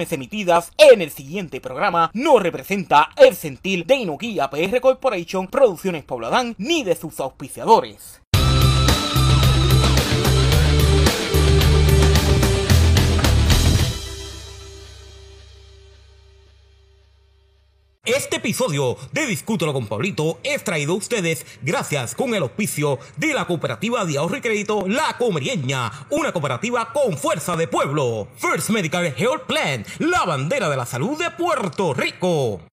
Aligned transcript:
Emitidas 0.00 0.72
en 0.78 1.02
el 1.02 1.10
siguiente 1.10 1.60
programa 1.60 2.10
no 2.14 2.38
representa 2.38 3.10
el 3.16 3.34
sentir 3.34 3.84
de 3.84 3.96
Inoquia 3.96 4.48
PR 4.48 4.80
Corporation, 4.80 5.48
Producciones 5.48 6.02
Pobladán, 6.02 6.54
ni 6.56 6.82
de 6.82 6.96
sus 6.96 7.20
auspiciadores. 7.20 8.21
Este 18.04 18.38
episodio 18.38 18.96
de 19.12 19.28
Discútelo 19.28 19.72
con 19.72 19.86
Pablito 19.86 20.40
es 20.42 20.64
traído 20.64 20.94
a 20.94 20.96
ustedes 20.96 21.46
gracias 21.62 22.16
con 22.16 22.34
el 22.34 22.42
auspicio 22.42 22.98
de 23.16 23.32
la 23.32 23.44
cooperativa 23.44 24.04
de 24.04 24.18
ahorro 24.18 24.38
y 24.38 24.40
crédito 24.40 24.88
La 24.88 25.16
Comerieña, 25.18 25.92
una 26.10 26.32
cooperativa 26.32 26.92
con 26.92 27.16
fuerza 27.16 27.54
de 27.54 27.68
pueblo. 27.68 28.26
First 28.38 28.70
Medical 28.70 29.14
Health 29.16 29.46
Plan, 29.46 29.86
la 30.00 30.24
bandera 30.24 30.68
de 30.68 30.78
la 30.78 30.84
salud 30.84 31.16
de 31.16 31.30
Puerto 31.30 31.94
Rico. 31.94 32.71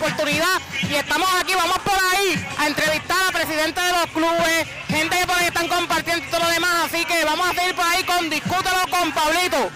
Oportunidad 0.00 0.60
y 0.88 0.94
estamos 0.94 1.28
aquí, 1.38 1.54
vamos 1.54 1.78
por 1.80 1.92
ahí 1.92 2.46
a 2.56 2.66
entrevistar 2.68 3.28
a 3.28 3.32
presidentes 3.32 3.84
de 3.84 3.92
los 3.92 4.06
clubes, 4.06 4.66
gente 4.88 5.18
que 5.18 5.26
por 5.26 5.36
ahí 5.36 5.46
están 5.46 5.68
compartiendo 5.68 6.24
todo 6.30 6.40
lo 6.40 6.50
demás, 6.50 6.86
así 6.86 7.04
que 7.04 7.22
vamos 7.24 7.46
a 7.46 7.52
seguir 7.52 7.74
por 7.74 7.84
ahí 7.84 8.02
con 8.04 8.30
Discútelo 8.30 8.80
con 8.88 9.12
Pablito. 9.12 9.70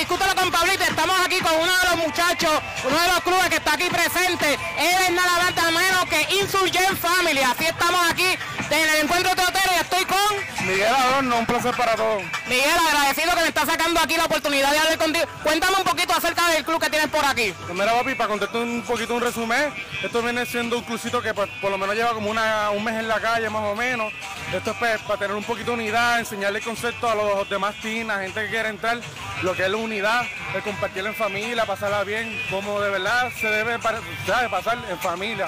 Aquí 0.00 0.08
con 0.08 0.50
Pablito. 0.50 0.82
Estamos 0.82 1.14
aquí 1.26 1.38
con 1.40 1.52
uno 1.60 1.76
de 1.76 1.84
los 1.90 1.96
muchachos, 1.98 2.50
uno 2.84 2.98
de 2.98 3.08
los 3.08 3.20
clubes 3.20 3.50
que 3.50 3.56
está 3.56 3.74
aquí 3.74 3.84
presente. 3.90 4.54
Él 4.78 4.96
es 5.06 5.12
nada 5.12 5.38
más 5.42 5.54
menos 5.72 6.06
que 6.06 6.36
Insurgent 6.36 6.98
Family. 6.98 7.40
Así 7.42 7.66
estamos 7.66 8.00
aquí 8.10 8.24
en 8.70 8.88
el 8.88 9.04
encuentro 9.04 9.34
teatero 9.34 9.72
y 9.76 9.80
estoy 9.80 10.04
con 10.06 10.18
con? 10.20 10.70
Miguel 10.90 11.04
Adorno, 11.04 11.38
un 11.38 11.46
placer 11.46 11.76
para 11.76 11.94
todos. 11.94 12.22
Miguel, 12.48 12.76
agradecido 12.88 13.32
que 13.36 13.42
me 13.42 13.48
está 13.48 13.64
sacando 13.64 14.00
aquí 14.00 14.16
la 14.16 14.24
oportunidad 14.24 14.72
de 14.72 14.78
hablar 14.78 14.98
contigo. 14.98 15.24
Cuéntame 15.44 15.76
un 15.76 15.84
poquito 15.84 16.12
acerca 16.12 16.48
del 16.48 16.64
club 16.64 16.82
que 16.82 16.90
tienes 16.90 17.08
por 17.08 17.24
aquí. 17.24 17.54
Pues 17.66 17.78
mira, 17.78 17.92
papi, 17.92 18.16
para 18.16 18.28
contarte 18.28 18.58
un 18.58 18.82
poquito 18.82 19.14
un 19.14 19.20
resumen, 19.20 19.72
esto 20.02 20.20
viene 20.20 20.44
siendo 20.46 20.78
un 20.78 20.82
clubcito 20.82 21.22
que 21.22 21.32
pues, 21.32 21.48
por 21.60 21.70
lo 21.70 21.78
menos 21.78 21.94
lleva 21.94 22.12
como 22.12 22.28
una, 22.28 22.70
un 22.70 22.82
mes 22.82 22.94
en 22.94 23.06
la 23.06 23.20
calle, 23.20 23.48
más 23.50 23.62
o 23.62 23.76
menos. 23.76 24.12
Esto 24.52 24.72
es 24.72 24.76
pues, 24.78 25.00
para 25.02 25.20
tener 25.20 25.36
un 25.36 25.44
poquito 25.44 25.70
de 25.70 25.76
unidad, 25.76 26.18
enseñarle 26.18 26.58
el 26.58 26.64
concepto 26.64 27.08
a 27.08 27.14
los 27.14 27.48
demás 27.48 27.76
teens, 27.80 28.10
a 28.10 28.18
gente 28.18 28.42
que 28.42 28.48
quiere 28.50 28.70
entrar, 28.70 28.98
lo 29.42 29.54
que 29.54 29.66
es 29.66 29.70
la 29.70 29.76
unidad, 29.76 30.22
el 30.56 30.62
compartir 30.62 31.06
en 31.06 31.14
familia, 31.14 31.66
pasarla 31.66 32.02
bien, 32.02 32.36
como 32.50 32.80
de 32.80 32.90
verdad 32.90 33.30
se 33.40 33.46
debe 33.46 33.78
pasar 33.78 34.78
en 34.90 34.98
familia. 34.98 35.46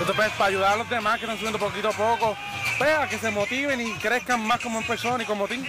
Esto 0.00 0.14
pues, 0.14 0.30
para 0.32 0.46
ayudar 0.50 0.72
a 0.74 0.76
los 0.76 0.88
demás 0.88 1.18
que 1.18 1.24
están 1.24 1.36
subiendo 1.36 1.58
poquito 1.58 1.88
a 1.88 1.92
poco, 1.92 2.36
a 2.82 3.08
que 3.08 3.18
se 3.18 3.30
motiven 3.30 3.80
y 3.80 3.92
crezcan 3.94 4.44
más 4.46 4.60
como 4.60 4.82
persona 4.82 5.22
y 5.22 5.26
como 5.26 5.46
team. 5.46 5.64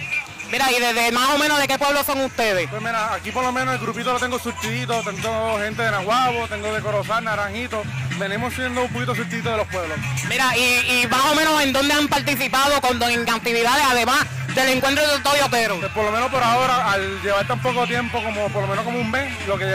Mira, 0.50 0.70
y 0.70 0.80
desde 0.80 1.12
más 1.12 1.30
o 1.30 1.38
menos 1.38 1.58
de 1.58 1.66
qué 1.66 1.78
pueblo 1.78 2.04
son 2.04 2.20
ustedes. 2.20 2.68
Pues 2.68 2.82
mira, 2.82 3.14
aquí 3.14 3.32
por 3.32 3.44
lo 3.44 3.52
menos 3.52 3.74
el 3.74 3.80
grupito 3.80 4.12
lo 4.12 4.18
tengo 4.18 4.38
surtidito, 4.38 5.02
tengo 5.02 5.58
gente 5.58 5.82
de 5.82 5.90
Nahuabo, 5.90 6.46
tengo 6.48 6.72
de 6.72 6.80
Corozal, 6.80 7.24
Naranjito. 7.24 7.82
Venimos 8.18 8.54
siendo 8.54 8.84
un 8.84 8.92
poquito 8.92 9.14
surtidito 9.14 9.50
de 9.50 9.56
los 9.56 9.68
pueblos. 9.68 9.98
Mira, 10.28 10.56
y, 10.56 11.02
y, 11.02 11.06
más 11.08 11.24
o 11.26 11.34
menos 11.34 11.60
en 11.62 11.72
dónde 11.72 11.94
han 11.94 12.08
participado 12.08 12.80
con 12.80 13.02
en 13.02 13.28
actividades, 13.28 13.84
además 13.88 14.26
del 14.56 14.70
encuentro 14.70 15.06
de 15.06 15.20
Toyotero. 15.20 15.78
Pues 15.78 15.92
por 15.92 16.04
lo 16.06 16.12
menos 16.12 16.30
por 16.30 16.42
ahora, 16.42 16.90
al 16.90 17.20
llevar 17.22 17.46
tan 17.46 17.60
poco 17.60 17.86
tiempo, 17.86 18.22
como 18.22 18.48
por 18.48 18.62
lo 18.62 18.68
menos 18.68 18.84
como 18.84 18.98
un 18.98 19.10
mes, 19.10 19.30
lo 19.46 19.58
que 19.58 19.66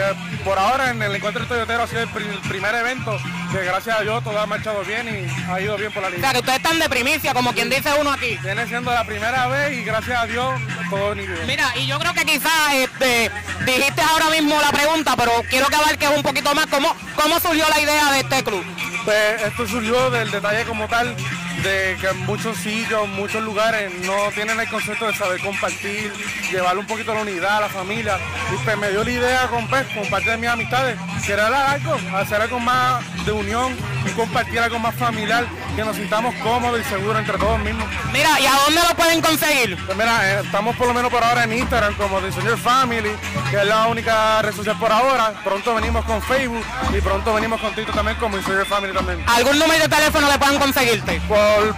por 0.44 0.58
ahora 0.58 0.90
en 0.90 1.00
el 1.00 1.14
encuentro 1.14 1.42
de 1.42 1.48
Toyotero 1.48 1.84
ha 1.84 1.86
sido 1.86 2.02
el, 2.02 2.08
primer 2.08 2.74
evento, 2.74 3.16
que 3.52 3.64
gracias 3.64 3.96
a 3.96 4.02
Dios 4.02 4.24
todo 4.24 4.38
ha 4.40 4.46
marchado 4.46 4.82
bien 4.82 5.06
y 5.08 5.50
ha 5.50 5.60
ido 5.60 5.76
bien 5.76 5.92
por 5.92 6.02
la 6.02 6.10
liga. 6.10 6.20
O 6.20 6.22
sea, 6.22 6.32
que 6.32 6.40
ustedes 6.40 6.58
están 6.58 6.80
de 6.80 6.88
primicia, 6.88 7.32
como 7.32 7.52
quien 7.52 7.70
dice 7.70 7.90
uno 8.00 8.10
aquí. 8.10 8.36
Viene 8.42 8.66
siendo 8.66 8.90
la 8.90 9.04
primera 9.04 9.46
vez 9.46 9.78
y 9.78 9.84
gracias 9.84 10.18
a 10.18 10.26
Dios 10.26 10.60
todo 10.90 11.14
bien. 11.14 11.32
Mira, 11.46 11.72
y 11.76 11.86
yo 11.86 11.98
creo 12.00 12.12
que 12.12 12.24
quizás 12.24 12.74
este, 12.74 13.30
dijiste 13.64 14.02
ahora 14.02 14.30
mismo 14.30 14.60
la 14.60 14.72
pregunta, 14.72 15.14
pero 15.16 15.30
quiero 15.48 15.68
que 15.68 15.76
abarques 15.76 16.10
un 16.10 16.22
poquito 16.24 16.52
más 16.56 16.66
cómo, 16.66 16.96
cómo 17.14 17.38
surgió 17.38 17.68
la 17.68 17.80
idea 17.80 18.10
de 18.10 18.20
este 18.20 18.42
club. 18.42 18.64
Pues 19.04 19.42
esto 19.42 19.66
surgió 19.66 20.10
del 20.10 20.30
detalle 20.30 20.64
como 20.64 20.88
tal 20.88 21.16
de 21.62 21.96
que 22.00 22.08
en 22.08 22.18
muchos 22.26 22.56
sitios, 22.58 23.08
muchos 23.08 23.42
lugares 23.42 23.92
no 24.04 24.30
tienen 24.34 24.58
el 24.58 24.68
concepto 24.68 25.06
de 25.06 25.14
saber 25.14 25.40
compartir, 25.40 26.12
llevar 26.50 26.76
un 26.76 26.86
poquito 26.86 27.14
la 27.14 27.22
unidad 27.22 27.58
a 27.58 27.60
la 27.62 27.68
familia. 27.68 28.18
Y 28.52 28.56
pues 28.64 28.76
me 28.78 28.90
dio 28.90 29.04
la 29.04 29.10
idea 29.10 29.48
con, 29.48 29.66
pues, 29.68 29.86
con 29.88 30.06
parte 30.08 30.30
de 30.30 30.36
mis 30.36 30.48
amistades, 30.48 30.98
querer 31.24 31.40
algo, 31.40 31.96
hacer 32.16 32.40
algo 32.40 32.58
más 32.58 33.04
de 33.24 33.32
unión 33.32 33.76
y 34.04 34.10
compartir 34.10 34.58
algo 34.58 34.78
más 34.78 34.94
familiar, 34.96 35.46
que 35.76 35.84
nos 35.84 35.96
sintamos 35.96 36.34
cómodos 36.36 36.80
y 36.80 36.84
seguros 36.84 37.18
entre 37.18 37.38
todos 37.38 37.58
mismos. 37.60 37.86
Mira, 38.12 38.40
¿y 38.40 38.46
a 38.46 38.54
dónde 38.66 38.80
lo 38.88 38.96
pueden 38.96 39.20
conseguir? 39.20 39.76
Pues 39.86 39.96
mira, 39.96 40.28
eh, 40.28 40.42
estamos 40.44 40.76
por 40.76 40.88
lo 40.88 40.94
menos 40.94 41.10
por 41.10 41.22
ahora 41.22 41.44
en 41.44 41.52
Instagram 41.52 41.94
como 41.94 42.20
Diseñor 42.20 42.58
Family, 42.58 43.10
que 43.50 43.56
es 43.56 43.66
la 43.66 43.86
única 43.86 44.42
red 44.42 44.52
social 44.52 44.76
por 44.78 44.90
ahora. 44.90 45.32
Pronto 45.44 45.74
venimos 45.74 46.04
con 46.04 46.20
Facebook 46.22 46.64
y 46.96 47.00
pronto 47.00 47.34
venimos 47.34 47.60
con 47.60 47.72
Twitter 47.74 47.94
también 47.94 48.18
como 48.18 48.36
Diseñor 48.36 48.66
Family 48.66 48.92
también. 48.92 49.24
¿Algún 49.26 49.58
número 49.58 49.82
de 49.82 49.88
teléfono 49.88 50.28
le 50.28 50.38
puedan 50.38 50.58
conseguirte? 50.58 51.20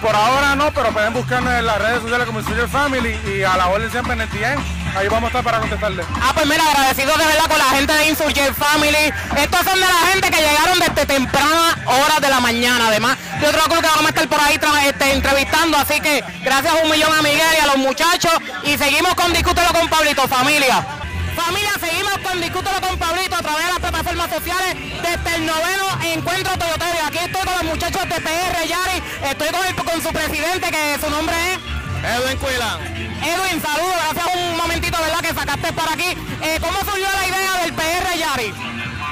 Por, 0.01 0.15
ahora 0.15 0.55
no, 0.55 0.73
pero 0.73 0.93
pueden 0.93 1.13
buscarnos 1.13 1.53
en 1.53 1.67
las 1.67 1.79
redes 1.79 2.03
sociales 2.03 2.27
como 2.27 2.41
Insurger 2.41 2.69
Family 2.69 3.19
y 3.27 3.43
a 3.43 3.57
la 3.57 3.69
orden 3.69 3.91
siempre 3.91 4.13
en 4.13 4.21
el 4.21 4.29
TN. 4.29 4.63
Ahí 4.97 5.09
vamos 5.09 5.25
a 5.25 5.27
estar 5.29 5.43
para 5.43 5.59
contestarle. 5.59 6.05
Ah, 6.23 6.31
pues 6.33 6.47
mira, 6.47 6.63
agradecido 6.71 7.17
de 7.17 7.27
verdad 7.27 7.47
con 7.49 7.59
la 7.59 7.65
gente 7.65 7.93
de 7.93 8.09
Insurger 8.09 8.55
Family. 8.55 9.13
Estos 9.37 9.61
son 9.65 9.75
de 9.75 9.87
la 9.87 10.13
gente 10.13 10.31
que 10.31 10.37
llegaron 10.37 10.79
desde 10.79 11.07
tempranas 11.07 11.77
horas 11.87 12.21
de 12.21 12.29
la 12.29 12.41
mañana. 12.41 12.87
Además, 12.89 13.19
de 13.41 13.49
otro 13.49 13.63
club 13.65 13.81
que 13.81 13.89
vamos 13.89 14.07
a 14.07 14.09
estar 14.09 14.29
por 14.29 14.41
ahí 14.41 14.61
este, 14.87 15.13
entrevistando. 15.13 15.77
Así 15.77 16.01
que 16.01 16.23
gracias 16.43 16.73
un 16.83 16.91
millón 16.91 17.13
a 17.13 17.23
Miguel 17.23 17.55
y 17.59 17.61
a 17.61 17.67
los 17.67 17.79
muchachos. 17.79 18.33
Y 18.63 18.79
seguimos 18.79 19.15
con 19.15 19.33
Discútelo 19.33 19.73
con 19.73 19.89
Pablito, 19.89 20.29
familia. 20.29 20.87
Familia, 21.35 21.73
seguimos 21.81 22.04
Discútelo 22.41 22.81
con 22.81 22.99
Pablito 22.99 23.37
a 23.37 23.43
través 23.43 23.65
de 23.65 23.71
las 23.71 23.81
plataformas 23.81 24.31
sociales 24.31 24.75
desde 25.03 25.37
el 25.37 25.47
noveno 25.47 25.87
encuentro 26.03 26.53
Toyotero. 26.59 27.07
Aquí 27.07 27.19
estoy 27.19 27.43
con 27.43 27.55
los 27.55 27.65
muchachos 27.65 28.03
de 28.03 28.21
PR 28.21 28.67
Yari, 28.67 29.03
estoy 29.31 29.49
con, 29.49 29.87
con 29.87 30.03
su 30.03 30.09
presidente 30.09 30.71
que 30.71 30.99
su 31.01 31.11
nombre 31.11 31.35
es... 31.53 31.59
Edwin 32.05 32.37
Cuila. 32.39 32.79
Edwin, 33.25 33.63
saludos, 33.63 33.95
gracias 33.97 34.27
un 34.37 34.57
momentito, 34.57 34.99
¿verdad? 35.01 35.21
Que 35.21 35.33
sacaste 35.35 35.73
por 35.73 35.89
aquí. 35.89 36.17
Eh, 36.43 36.59
¿Cómo 36.61 36.79
surgió 36.81 37.09
la 37.11 37.27
idea 37.27 37.53
del 37.63 37.73
PR 37.73 38.19
Yari? 38.19 38.53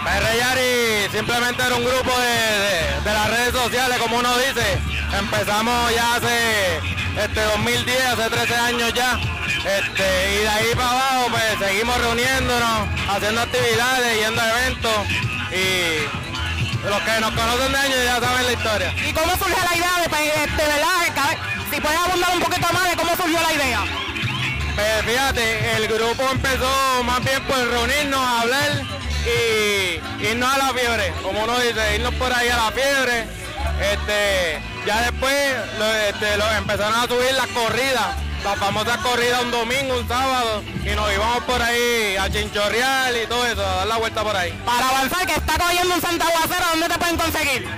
PR 0.05 0.39
Yari 0.39 1.09
simplemente 1.11 1.63
era 1.63 1.75
un 1.75 1.85
grupo 1.85 2.11
de, 2.19 3.01
de, 3.05 3.13
las 3.13 3.31
redes 3.31 3.53
sociales, 3.55 3.99
como 3.99 4.19
uno 4.19 4.37
dice. 4.37 4.79
Empezamos 5.19 5.95
ya 5.95 6.17
hace 6.17 6.79
este 7.25 7.41
2010, 7.41 8.05
hace 8.05 8.31
13 8.31 8.55
años 8.57 8.93
ya. 8.95 9.19
Este, 9.65 10.35
y 10.35 10.39
de 10.43 10.49
ahí 10.49 10.75
para 10.75 10.91
abajo 10.91 11.27
pues 11.31 11.69
seguimos 11.69 11.97
reuniéndonos, 11.99 12.89
haciendo 13.09 13.41
actividades, 13.43 14.19
yendo 14.19 14.43
a 14.43 14.51
eventos 14.51 15.07
y 15.53 16.89
los 16.89 17.01
que 17.03 17.21
nos 17.21 17.31
conocen 17.31 17.73
de 17.73 17.79
años 17.79 17.99
ya 18.05 18.21
saben 18.21 18.47
la 18.47 18.53
historia. 18.53 18.95
¿Y 19.09 19.13
cómo 19.13 19.33
surgió 19.37 19.57
la 19.65 19.77
idea 19.77 20.01
de, 20.03 20.09
pues, 20.09 20.23
este, 20.23 20.57
verdad? 20.57 21.39
Si 21.71 21.81
puedes 21.81 21.99
abundar 21.99 22.37
un 22.37 22.43
poquito 22.43 22.67
más 22.73 22.91
de 22.91 22.97
cómo 22.97 23.17
surgió 23.17 23.41
la 23.41 23.53
idea. 23.53 23.85
Pues 24.75 25.05
fíjate, 25.07 25.77
el 25.77 25.87
grupo 25.87 26.29
empezó 26.31 27.05
más 27.05 27.23
bien 27.23 27.43
por 27.45 27.57
reunirnos 27.57 28.21
a 28.21 28.41
hablar 28.41 28.83
y 29.25 30.27
irnos 30.27 30.53
a 30.53 30.59
la 30.59 30.69
fiebre, 30.73 31.13
como 31.23 31.45
uno 31.45 31.59
dice, 31.61 31.97
irnos 31.97 32.15
por 32.15 32.33
ahí 32.33 32.49
a 32.49 32.57
la 32.57 32.73
fiebre. 32.73 33.27
Este, 33.81 34.61
ya 34.87 35.03
después 35.03 35.35
este, 36.09 36.37
lo, 36.37 36.51
empezaron 36.53 36.95
a 36.95 37.07
subir 37.07 37.33
las 37.35 37.47
corridas 37.49 38.17
la 38.45 38.57
famosa 38.57 38.97
corrida 38.99 39.41
un 39.41 39.51
domingo, 39.51 39.99
un 39.99 40.09
sábado, 40.09 40.63
y 40.85 40.91
nos 40.97 41.13
íbamos 41.13 41.45
por 41.45 41.63
ahí 41.63 42.17
a 42.17 42.29
chinchorrear 42.29 43.13
y 43.23 43.27
todo 43.27 43.47
eso, 43.47 43.65
a 43.65 43.77
dar 43.77 43.87
la 43.87 43.97
vuelta 43.99 44.23
por 44.23 44.37
ahí. 44.37 44.53
Para 44.65 44.89
avanzar, 44.89 45.27
que 45.27 45.35
está 45.35 45.57
cayendo 45.59 45.95
un 45.95 46.01
Santa 46.01 46.27
Aguacero, 46.27 46.67
¿dónde 46.73 46.89
te 46.89 46.99
pueden 46.99 47.17
conseguir? 47.17 47.69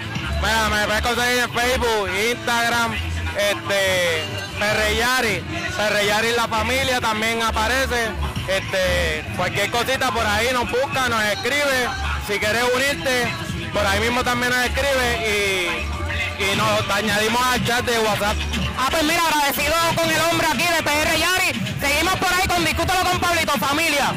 Mira, 0.41 0.69
me 0.71 0.87
puedes 0.87 1.03
conseguir 1.03 1.39
en 1.39 1.53
Facebook, 1.53 2.11
Instagram, 2.31 2.93
este, 2.95 4.25
Perreyari, 4.59 5.45
Perreyari 5.77 6.33
la 6.33 6.49
familia 6.49 7.01
también 7.01 7.43
aparece, 7.43 8.11
este, 8.49 9.25
cualquier 9.37 9.71
cosita 9.71 10.11
por 10.13 10.27
ahí 10.27 10.49
nos 10.53 10.71
busca, 10.71 11.09
nos 11.09 11.23
escribe, 11.25 11.89
si 12.27 12.39
quieres 12.39 12.65
unirte, 12.75 13.27
por 13.73 13.87
ahí 13.87 14.01
mismo 14.01 14.25
también 14.25 14.53
nos 14.53 14.65
escribe 14.65 15.29
y, 15.29 16.43
y 16.43 16.57
nos 16.57 16.89
añadimos 16.91 17.43
al 17.43 17.65
chat 17.65 17.85
de 17.85 17.99
WhatsApp. 17.99 18.64
Ah, 18.77 18.89
pues 18.91 19.03
mira, 19.05 19.23
agradecido 19.27 19.75
con 19.97 20.11
el 20.11 20.21
hombre 20.23 20.47
aquí 20.47 20.65
de 20.65 20.83
PR 20.83 21.17
Yari. 21.17 21.79
Seguimos 21.81 22.17
por 22.17 22.33
ahí 22.33 22.49
con 22.49 22.65
Discútelo 22.65 23.11
con 23.11 23.21
Pablito, 23.21 23.53
familia. 23.53 24.13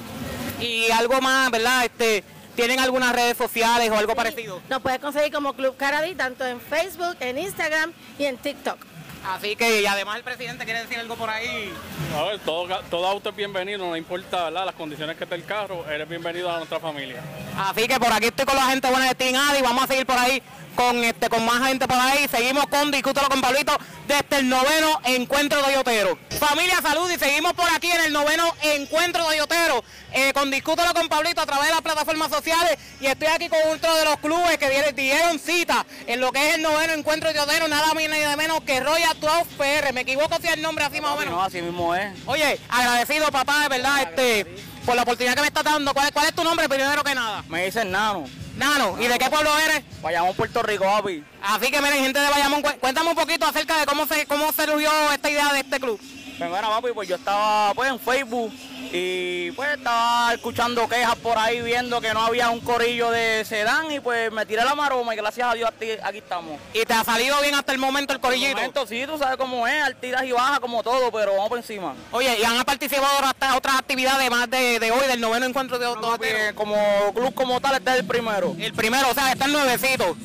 Y 0.59 0.91
algo 0.91 1.21
más, 1.21 1.51
¿verdad? 1.51 1.85
Este, 1.85 2.23
¿Tienen 2.55 2.79
algunas 2.79 3.13
redes 3.13 3.37
sociales 3.37 3.89
o 3.89 3.97
algo 3.97 4.15
parecido? 4.15 4.61
Nos 4.69 4.81
puedes 4.81 4.99
conseguir 4.99 5.31
como 5.33 5.53
Club 5.53 5.75
Caradi 5.75 6.13
tanto 6.13 6.45
en 6.45 6.61
Facebook, 6.61 7.17
en 7.19 7.39
Instagram 7.39 7.91
y 8.19 8.25
en 8.25 8.37
TikTok. 8.37 8.77
Así 9.25 9.55
que, 9.55 9.81
y 9.81 9.85
además 9.85 10.17
el 10.17 10.23
presidente 10.23 10.65
quiere 10.65 10.81
decir 10.81 10.99
algo 10.99 11.15
por 11.15 11.29
ahí. 11.29 11.71
A 12.15 12.23
ver, 12.23 12.39
todo, 12.39 12.67
todo 12.89 13.07
auto 13.07 13.29
es 13.29 13.35
bienvenido, 13.35 13.79
no 13.79 13.95
importa 13.95 14.45
¿verdad? 14.45 14.65
las 14.65 14.75
condiciones 14.75 15.15
que 15.17 15.23
esté 15.23 15.35
el 15.35 15.45
carro, 15.45 15.89
eres 15.89 16.07
bienvenido 16.09 16.51
a 16.51 16.57
nuestra 16.57 16.79
familia. 16.79 17.21
Así 17.57 17.87
que 17.87 17.97
por 17.99 18.11
aquí 18.11 18.25
estoy 18.25 18.45
con 18.45 18.55
la 18.57 18.65
gente 18.65 18.89
buena 18.89 19.07
de 19.07 19.15
Team 19.15 19.35
Adi, 19.35 19.61
vamos 19.61 19.85
a 19.85 19.87
seguir 19.87 20.05
por 20.05 20.17
ahí 20.17 20.43
con 20.75 21.03
este 21.03 21.29
con 21.29 21.45
más 21.45 21.67
gente 21.67 21.87
por 21.87 21.97
ahí. 21.97 22.27
Seguimos 22.29 22.67
con 22.67 22.91
Discútelo 22.91 23.29
con 23.29 23.41
Pablito 23.41 23.77
desde 24.07 24.39
el 24.39 24.49
noveno 24.49 24.99
encuentro 25.05 25.61
Toyotero. 25.61 26.17
Familia, 26.39 26.81
salud 26.81 27.09
y 27.09 27.17
seguimos 27.17 27.53
por 27.53 27.69
aquí 27.71 27.89
en 27.91 28.01
el 28.01 28.13
noveno 28.13 28.51
encuentro 28.61 29.23
Toyotero 29.23 29.83
eh, 30.11 30.33
con 30.33 30.51
Discútelo 30.51 30.93
con 30.93 31.07
Pablito 31.07 31.41
a 31.41 31.45
través 31.45 31.67
de 31.67 31.71
las 31.71 31.81
plataformas 31.81 32.29
sociales 32.29 32.77
y 32.99 33.07
estoy 33.07 33.27
aquí 33.27 33.49
con 33.49 33.59
otro 33.73 33.95
de 33.95 34.05
los 34.05 34.17
clubes 34.17 34.57
que 34.57 34.69
dieron, 34.95 35.39
cita 35.39 35.85
en 36.07 36.19
lo 36.19 36.31
que 36.31 36.49
es 36.49 36.55
el 36.55 36.61
noveno 36.61 36.93
encuentro 36.93 37.31
Toyotero, 37.31 37.67
nada 37.67 37.93
más 37.93 37.95
ni 37.95 38.07
nada 38.07 38.35
menos 38.35 38.61
que 38.61 38.79
Royal 38.79 39.19
12 39.19 39.45
PR. 39.57 39.93
Me 39.93 40.01
equivoco 40.01 40.37
si 40.41 40.47
el 40.47 40.61
nombre 40.61 40.85
así 40.85 41.01
más 41.01 41.11
o 41.11 41.17
menos. 41.17 41.33
No, 41.33 41.43
así 41.43 41.61
mismo 41.61 41.95
es. 41.95 42.13
Oye, 42.25 42.59
agradecido 42.69 43.31
papá, 43.31 43.63
de 43.63 43.69
verdad, 43.69 44.01
este, 44.01 44.45
por 44.85 44.95
la 44.95 45.03
oportunidad 45.03 45.35
que 45.35 45.41
me 45.41 45.47
estás 45.47 45.63
dando. 45.63 45.93
¿Cuál, 45.93 46.11
cuál 46.11 46.27
es 46.27 46.35
tu 46.35 46.43
nombre 46.43 46.67
primero 46.67 47.03
que 47.03 47.15
nada? 47.15 47.43
Me 47.47 47.65
dicen 47.65 47.91
nano. 47.91 48.25
Nano, 48.57 48.97
¿y 48.99 49.07
de 49.07 49.17
qué 49.17 49.29
pueblo 49.29 49.49
eres? 49.59 49.83
Vayamos 50.01 50.35
Puerto 50.35 50.61
Rico, 50.61 50.83
papi. 50.85 51.23
Así 51.41 51.71
que 51.71 51.81
miren, 51.81 52.03
gente 52.03 52.19
de 52.19 52.29
Bayamón, 52.29 52.61
cu- 52.61 52.77
cuéntame 52.79 53.09
un 53.09 53.15
poquito 53.15 53.45
acerca 53.45 53.79
de 53.79 53.85
cómo 53.85 54.05
se 54.05 54.25
cómo 54.27 54.51
surgió 54.51 54.91
esta 55.11 55.29
idea 55.29 55.51
de 55.53 55.59
este 55.61 55.79
club. 55.79 55.99
Pues 56.37 56.49
bueno, 56.49 56.69
papi, 56.69 56.89
pues 56.93 57.07
yo 57.09 57.15
estaba 57.15 57.73
pues 57.73 57.89
en 57.89 57.99
Facebook 57.99 58.51
y 58.95 59.51
pues 59.51 59.69
estaba 59.77 60.33
escuchando 60.33 60.87
quejas 60.87 61.15
por 61.15 61.37
ahí 61.37 61.61
viendo 61.61 61.99
que 62.01 62.13
no 62.13 62.21
había 62.21 62.49
un 62.49 62.59
corillo 62.59 63.09
de 63.11 63.43
sedán 63.45 63.91
y 63.91 63.99
pues 63.99 64.31
me 64.31 64.45
tiré 64.45 64.63
la 64.63 64.75
maroma 64.75 65.13
y 65.13 65.17
gracias 65.17 65.47
a 65.47 65.53
Dios 65.53 65.69
aquí, 66.03 66.17
estamos. 66.17 66.59
¿Y 66.73 66.83
te 66.85 66.93
ha 66.93 67.03
salido 67.03 67.39
bien 67.41 67.55
hasta 67.55 67.71
el 67.71 67.77
momento 67.79 68.13
el 68.13 68.19
corillito? 68.19 68.55
momento 68.55 68.85
sí, 68.87 69.03
tú 69.07 69.17
sabes 69.17 69.37
cómo 69.37 69.67
es, 69.67 69.81
altidas 69.83 70.23
y 70.25 70.31
bajas 70.31 70.59
como 70.59 70.81
todo, 70.83 71.11
pero 71.11 71.33
vamos 71.33 71.49
por 71.49 71.57
encima. 71.59 71.93
Oye, 72.11 72.37
¿y 72.39 72.43
han 72.43 72.63
participado 72.65 73.19
en 73.19 73.25
otras, 73.25 73.55
otras 73.55 73.75
actividades 73.77 74.29
más 74.29 74.49
de, 74.49 74.79
de 74.79 74.91
hoy, 74.91 75.07
del 75.07 75.21
noveno 75.21 75.45
encuentro 75.45 75.77
de 75.79 75.85
Papi, 75.87 76.01
Toyotero? 76.01 76.55
como 76.55 76.75
club 77.13 77.33
como 77.35 77.61
tal, 77.61 77.75
este 77.75 77.91
es 77.91 77.97
el 77.99 78.05
primero. 78.07 78.42
El 78.59 78.73
primero, 78.73 79.09
o 79.09 79.13
sea, 79.13 79.31
está 79.31 79.45
el 79.45 79.53
nuevecito. 79.53 80.15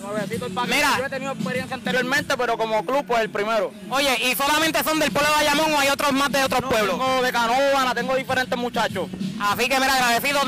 Mira. 0.66 0.98
Yo 0.98 1.06
he 1.06 1.10
tenido 1.10 1.32
experiencia 1.32 1.75
anteriormente, 1.75 2.37
pero 2.37 2.56
como 2.56 2.84
club, 2.84 3.04
pues 3.06 3.20
el 3.22 3.30
primero. 3.30 3.72
Oye, 3.90 4.30
¿y 4.30 4.34
solamente 4.34 4.82
son 4.84 4.98
del 4.98 5.10
pueblo 5.10 5.30
de 5.30 5.37
Bayamón 5.37 5.72
o 5.72 5.78
hay 5.78 5.88
otros 5.88 6.12
más 6.12 6.30
de 6.32 6.44
otros 6.44 6.62
pueblos? 6.62 6.98
Tengo 6.98 7.22
de 7.22 7.32
Canóvana, 7.32 7.94
tengo 7.94 8.16
diferentes 8.16 8.58
muchachos. 8.58 9.08
Así 9.40 9.68
que 9.68 9.78
mira, 9.78 9.94
agradecido. 9.94 10.40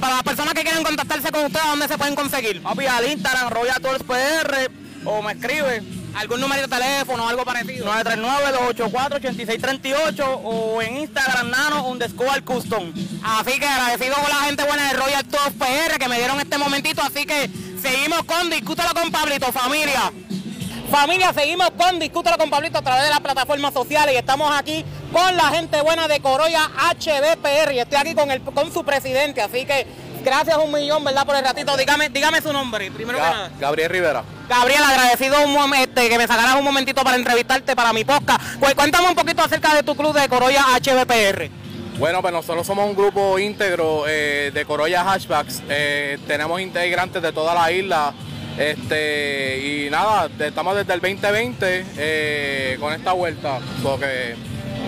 Para 0.00 0.16
las 0.16 0.22
personas 0.22 0.54
que 0.54 0.62
quieren 0.62 0.82
contactarse 0.82 1.30
con 1.30 1.46
ustedes, 1.46 1.64
¿a 1.64 1.68
dónde 1.70 1.88
se 1.88 1.96
pueden 1.96 2.14
conseguir? 2.14 2.62
Papi, 2.62 2.86
al 2.86 3.10
Instagram, 3.10 3.50
Tours 3.80 4.02
PR, 4.02 4.70
o 5.04 5.22
me 5.22 5.32
escribe 5.32 5.82
¿Algún 6.14 6.40
número 6.40 6.62
de 6.62 6.68
teléfono 6.68 7.24
o 7.24 7.28
algo 7.28 7.44
parecido? 7.44 7.92
939-284-8638 7.92 10.40
o 10.44 10.80
en 10.80 10.98
Instagram, 10.98 11.50
nano 11.50 11.88
underscore 11.88 12.40
custom. 12.42 12.92
Así 13.22 13.58
que 13.58 13.66
agradecido 13.66 14.14
con 14.14 14.28
la 14.28 14.44
gente 14.44 14.62
buena 14.62 14.86
de 14.88 14.94
Royal 14.96 15.24
Tours 15.24 15.54
PR 15.58 15.98
que 15.98 16.08
me 16.08 16.18
dieron 16.18 16.38
este 16.38 16.56
momentito. 16.56 17.02
Así 17.02 17.26
que 17.26 17.50
seguimos 17.82 18.22
con 18.24 18.48
Discútelo 18.48 18.90
con 18.94 19.10
Pablito, 19.10 19.50
familia. 19.50 20.12
Familia, 20.88 21.32
seguimos 21.32 21.70
con 21.70 21.98
Discútelo 21.98 22.38
con 22.38 22.48
Pablito 22.48 22.78
a 22.78 22.82
través 22.82 23.02
de 23.04 23.10
las 23.10 23.18
plataformas 23.20 23.74
sociales 23.74 24.14
y 24.14 24.18
estamos 24.18 24.56
aquí 24.56 24.84
con 25.12 25.36
la 25.36 25.48
gente 25.48 25.82
buena 25.82 26.06
de 26.06 26.20
Corolla 26.20 26.70
HBPR 26.94 27.72
y 27.72 27.80
estoy 27.80 27.98
aquí 27.98 28.14
con, 28.14 28.30
el, 28.30 28.40
con 28.40 28.72
su 28.72 28.84
presidente. 28.84 29.42
Así 29.42 29.66
que 29.66 29.84
gracias 30.22 30.56
un 30.58 30.70
millón, 30.70 31.02
¿verdad? 31.02 31.26
Por 31.26 31.34
el 31.34 31.42
ratito. 31.42 31.76
Dígame, 31.76 32.08
dígame 32.10 32.40
su 32.40 32.52
nombre, 32.52 32.92
primero 32.92 33.18
que 33.18 33.24
nada. 33.24 33.50
Gabriel 33.58 33.90
Rivera. 33.90 34.22
Gabriel, 34.48 34.82
agradecido 34.82 35.36
este, 35.74 36.08
que 36.08 36.18
me 36.18 36.26
sacaras 36.26 36.56
un 36.56 36.64
momentito 36.64 37.02
para 37.02 37.16
entrevistarte 37.16 37.74
para 37.74 37.92
mi 37.92 38.04
podcast. 38.04 38.40
Cu- 38.58 38.74
Cuéntame 38.74 39.08
un 39.08 39.14
poquito 39.14 39.42
acerca 39.42 39.74
de 39.74 39.82
tu 39.82 39.94
club 39.96 40.14
de 40.18 40.28
Corolla 40.28 40.64
HBPR. 40.80 41.50
Bueno, 41.98 42.20
pues 42.22 42.32
nosotros 42.34 42.66
somos 42.66 42.88
un 42.88 42.96
grupo 42.96 43.38
íntegro 43.38 44.04
eh, 44.08 44.50
de 44.52 44.64
Corolla 44.64 45.02
Hatchbacks. 45.02 45.62
Eh, 45.68 46.18
tenemos 46.26 46.60
integrantes 46.60 47.22
de 47.22 47.32
toda 47.32 47.54
la 47.54 47.70
isla. 47.70 48.12
Este, 48.58 49.58
y 49.86 49.90
nada, 49.90 50.28
estamos 50.38 50.76
desde 50.76 50.92
el 50.94 51.00
2020 51.00 51.86
eh, 51.96 52.76
con 52.80 52.92
esta 52.92 53.12
vuelta. 53.12 53.58
Porque 53.82 54.34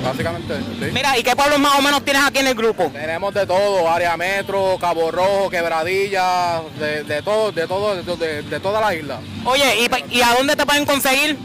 básicamente, 0.07 0.55
sí. 0.81 0.91
Mira, 0.93 1.19
¿y 1.19 1.23
qué 1.23 1.35
pueblos 1.37 1.59
más 1.59 1.79
o 1.79 1.83
menos 1.83 2.05
tienes 2.05 2.23
aquí 2.25 2.39
en 2.39 2.47
el 2.49 2.55
grupo? 2.55 2.91
Tenemos 2.93 3.35
de 3.35 3.47
todo, 3.47 3.91
área 3.91 4.17
metro, 4.17 4.77
Cabo 4.81 5.11
Rojo, 5.11 5.51
Quebradilla, 5.51 6.61
de, 6.79 7.05
de 7.05 7.23
todo, 7.23 7.53
de 7.53 7.67
todo, 7.67 7.97
de, 8.03 8.17
de- 8.17 8.43
de 8.43 8.61
toda 8.61 8.81
la 8.81 8.95
isla. 8.95 9.19
Oye, 9.45 9.81
¿y, 9.83 9.89
pa- 9.89 10.01
¿y 10.11 10.23
a 10.23 10.35
dónde 10.35 10.57
te 10.57 10.65
pueden 10.67 10.85
conseguir? 10.87 11.37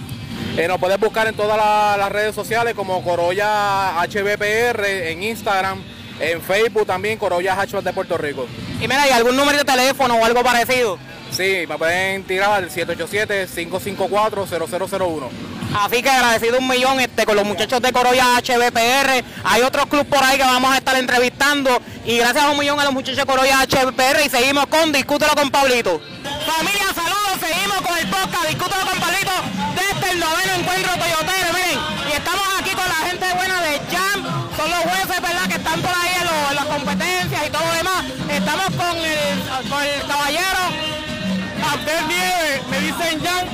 Eh, 0.58 0.68
nos 0.68 0.80
puedes 0.80 1.00
buscar 1.00 1.28
en 1.28 1.36
todas 1.36 1.58
la- 1.58 1.96
las 1.98 2.12
redes 2.12 2.36
sociales 2.36 2.74
como 2.76 3.04
Corolla 3.04 4.00
HBPR, 4.02 5.12
en 5.12 5.24
Instagram, 5.24 5.82
en 6.20 6.42
Facebook 6.42 6.86
también, 6.86 7.18
Corolla 7.18 7.56
Hatchback 7.56 7.84
de 7.84 7.94
Puerto 7.94 8.18
Rico. 8.18 8.46
Y 8.80 8.88
mira, 8.88 9.08
¿y 9.08 9.12
algún 9.12 9.36
número 9.36 9.58
de 9.60 9.64
teléfono 9.66 10.16
o 10.16 10.26
algo 10.26 10.44
parecido? 10.44 10.98
Sí, 11.32 11.66
me 11.68 11.78
pueden 11.78 12.24
tirar 12.26 12.52
al 12.52 12.70
787-554-0001. 12.70 15.30
Así 15.74 16.04
que 16.04 16.10
agradecido 16.10 16.58
un 16.60 16.68
millón 16.68 17.00
este, 17.00 17.26
con 17.26 17.38
los 17.38 17.46
muchachos 17.46 17.82
de 17.82 17.94
Corolla 17.94 18.36
HBPR. 18.42 19.24
Hay 19.46 19.62
otros 19.62 19.86
clubes 19.88 20.06
por 20.08 20.22
ahí 20.22 20.36
que 20.38 20.44
vamos 20.44 20.70
a 20.74 20.78
estar 20.78 20.98
entrevistando. 20.98 21.82
Y 22.06 22.18
gracias 22.18 22.44
a 22.44 22.50
un 22.52 22.60
millón 22.60 22.78
a 22.80 22.84
los 22.84 22.92
muchachos 22.94 23.16
de 23.18 23.26
Corolla 23.26 23.62
HBPR. 23.66 24.22
Y 24.26 24.30
seguimos 24.30 24.68
con 24.68 24.92
Discútelo 24.92 25.34
con 25.34 25.50
Pablito. 25.50 26.02
Familia, 26.46 26.88
saludos. 26.94 27.40
Seguimos 27.40 27.80
con 27.82 27.98
el 27.98 28.06
podcast 28.08 28.48
Discútelo 28.50 28.86
con 28.86 29.00
Pablito 29.00 29.32
desde 29.76 30.12
el 30.12 30.20
noveno 30.20 30.54
encuentro 30.60 30.92
Toyotero. 30.92 31.54
Miren, 31.54 31.80
y 32.10 32.12
estamos 32.18 32.44
aquí 32.60 32.72
con 32.72 32.86
la 32.90 32.96
gente 33.08 33.26
buena 33.34 33.62
de 33.62 33.80
Jam. 33.96 34.50
Son 34.58 34.70
los 34.70 34.80
jueces, 34.82 35.22
¿verdad? 35.22 35.48
Que 35.48 35.56
están 35.56 35.82
por 35.82 35.92
ahí 35.92 36.12
en, 36.20 36.26
lo- 36.28 36.50
en 36.50 36.56
las 36.56 36.66
competencias 36.66 37.48
y 37.48 37.50
todo 37.50 37.64
lo 37.66 37.74
demás. 37.74 38.04
Estamos 38.30 38.66
con 38.76 38.98
el, 38.98 39.40
con 39.70 39.82
el 39.84 40.02
caballero 40.06 40.51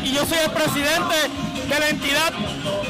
y 0.08 0.14
yo 0.14 0.26
soy 0.26 0.38
el 0.38 0.52
presidente 0.52 1.16
de 1.68 1.80
la 1.80 1.90
entidad 1.90 2.32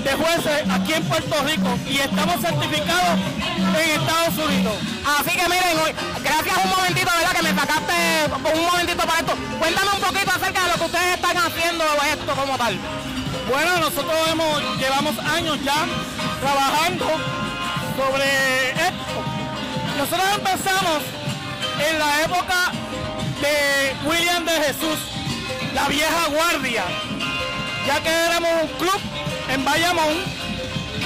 de 0.03 0.13
jueces 0.13 0.69
aquí 0.69 0.93
en 0.93 1.03
Puerto 1.05 1.35
Rico 1.43 1.67
y 1.89 1.97
estamos 1.97 2.39
certificados 2.41 3.19
en 3.57 3.89
Estados 4.01 4.37
Unidos. 4.47 4.73
Así 5.19 5.31
que 5.31 5.43
miren, 5.49 5.77
hoy- 5.83 5.95
gracias 6.23 6.55
un 6.63 6.69
momentito, 6.69 7.09
¿verdad? 7.17 7.31
Que 7.35 7.41
me 7.43 7.59
sacaste 7.59 7.93
un 8.59 8.65
momentito 8.65 9.03
para 9.05 9.19
esto. 9.19 9.33
Cuéntame 9.59 9.89
un 9.95 10.01
poquito 10.01 10.31
acerca 10.31 10.63
de 10.63 10.67
lo 10.69 10.75
que 10.75 10.85
ustedes 10.85 11.15
están 11.15 11.37
haciendo 11.37 11.83
esto 12.13 12.35
como 12.35 12.57
tal. 12.57 12.77
Bueno, 13.49 13.77
nosotros 13.79 14.15
hemos, 14.31 14.77
llevamos 14.77 15.17
años 15.19 15.57
ya 15.63 15.85
trabajando 16.41 17.05
sobre 17.97 18.71
esto. 18.71 19.17
Nosotros 19.97 20.27
empezamos 20.35 21.01
en 21.89 21.99
la 21.99 22.21
época 22.23 22.71
de 23.41 23.95
William 24.07 24.45
de 24.45 24.51
Jesús, 24.51 24.99
la 25.77 25.87
vieja 25.89 26.27
guardia, 26.29 26.83
ya 27.85 28.01
que 28.01 28.09
éramos 28.09 28.49
un 28.63 28.67
club 28.79 28.99
en 29.47 29.63
Bayamón 29.63 30.15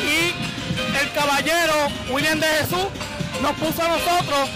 y 0.01 0.97
el 0.97 1.11
caballero 1.11 1.73
William 2.09 2.39
de 2.39 2.47
Jesús 2.47 2.87
nos 3.41 3.51
puso 3.57 3.83
a 3.83 3.89
nosotros 3.89 4.49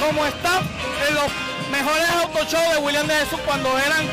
como 0.00 0.26
staff 0.26 0.64
en 1.08 1.14
los 1.14 1.26
mejores 1.70 2.08
autoshows 2.10 2.74
de 2.74 2.78
William 2.78 3.06
de 3.06 3.14
Jesús 3.14 3.38
cuando 3.46 3.68
eran 3.78 4.04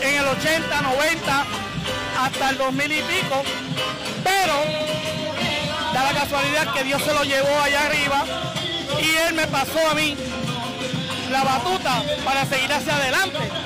en 0.00 0.14
el 0.14 0.26
80, 0.26 0.82
90, 0.82 1.44
hasta 2.20 2.50
el 2.50 2.58
2000 2.58 2.92
y 2.92 3.02
pico, 3.02 3.42
pero 4.22 4.54
da 5.92 6.04
la 6.04 6.20
casualidad 6.20 6.72
que 6.72 6.84
Dios 6.84 7.02
se 7.02 7.12
lo 7.12 7.24
llevó 7.24 7.60
allá 7.64 7.86
arriba 7.86 8.24
y 9.02 9.10
Él 9.26 9.34
me 9.34 9.48
pasó 9.48 9.90
a 9.90 9.94
mí 9.94 10.16
la 11.32 11.42
batuta 11.42 12.00
para 12.24 12.46
seguir 12.46 12.72
hacia 12.72 12.94
adelante. 12.94 13.63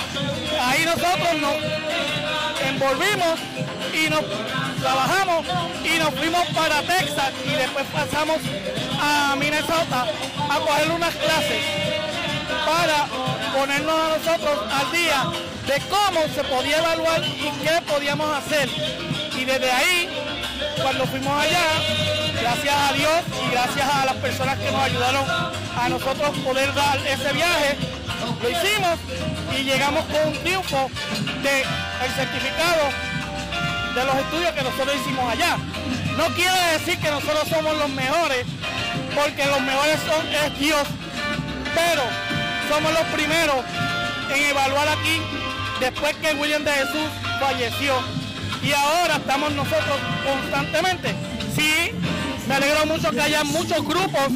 Nosotros 0.89 1.35
nos 1.43 1.55
envolvimos 2.67 3.39
y 3.93 4.09
nos 4.09 4.23
trabajamos 4.81 5.45
y 5.85 5.99
nos 5.99 6.15
fuimos 6.15 6.47
para 6.55 6.81
Texas 6.81 7.31
y 7.45 7.51
después 7.51 7.85
pasamos 7.93 8.39
a 8.99 9.37
Minnesota 9.37 10.07
a 10.49 10.59
coger 10.61 10.91
unas 10.91 11.15
clases 11.15 11.63
para 12.65 13.07
ponernos 13.55 13.95
a 13.95 14.17
nosotros 14.17 14.59
al 14.73 14.91
día 14.93 15.25
de 15.67 15.79
cómo 15.91 16.21
se 16.35 16.43
podía 16.45 16.79
evaluar 16.79 17.23
y 17.23 17.51
qué 17.63 17.83
podíamos 17.87 18.35
hacer. 18.39 18.71
Y 19.37 19.45
desde 19.45 19.71
ahí, 19.71 20.09
cuando 20.83 21.07
fuimos 21.07 21.39
allá, 21.39 21.67
gracias 22.41 22.75
a 22.75 22.93
Dios 22.95 23.21
y 23.47 23.51
gracias 23.51 23.95
a 23.95 24.07
las 24.07 24.17
personas 24.17 24.59
que 24.59 24.71
nos 24.71 24.81
ayudaron 24.81 25.25
a 25.77 25.89
nosotros 25.91 26.31
poder 26.39 26.73
dar 26.73 26.99
ese 27.07 27.33
viaje, 27.35 27.77
lo 28.43 28.51
hicimos 28.51 28.99
y 29.59 29.63
llegamos 29.65 30.05
con 30.07 30.29
un 30.29 30.39
triunfo 30.43 30.91
del 31.43 32.11
certificado 32.15 32.91
de 33.95 34.05
los 34.05 34.15
estudios 34.17 34.53
que 34.53 34.63
nosotros 34.63 34.97
hicimos 35.01 35.33
allá. 35.33 35.57
No 36.17 36.27
quiere 36.35 36.73
decir 36.79 36.99
que 36.99 37.11
nosotros 37.11 37.49
somos 37.49 37.77
los 37.77 37.89
mejores, 37.91 38.45
porque 39.15 39.47
los 39.47 39.61
mejores 39.61 39.99
son 40.07 40.27
es 40.27 40.59
Dios, 40.59 40.83
pero 41.75 42.03
somos 42.69 42.93
los 42.93 43.03
primeros 43.15 43.65
en 44.35 44.45
evaluar 44.51 44.89
aquí 44.89 45.21
después 45.81 46.15
que 46.17 46.35
William 46.35 46.65
de 46.65 46.73
Jesús 46.73 47.09
falleció. 47.41 47.95
y 48.63 48.73
ahora 48.73 49.17
estamos 49.17 49.53
nosotros 49.53 49.99
constantemente. 50.27 51.15
Sí, 51.55 51.93
me 52.49 52.55
alegro 52.55 52.87
mucho 52.87 53.11
que 53.11 53.21
haya 53.21 53.45
muchos 53.45 53.85
grupos 53.85 54.29